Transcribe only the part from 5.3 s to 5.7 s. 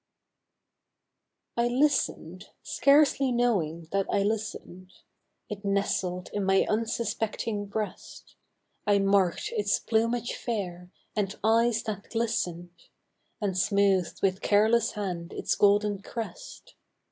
It